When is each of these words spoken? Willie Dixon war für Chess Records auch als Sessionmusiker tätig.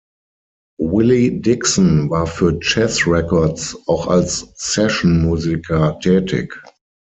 Willie 0.79 1.29
Dixon 1.41 2.09
war 2.09 2.25
für 2.25 2.57
Chess 2.59 3.05
Records 3.05 3.77
auch 3.85 4.07
als 4.07 4.39
Sessionmusiker 4.55 5.99
tätig. 5.99 6.59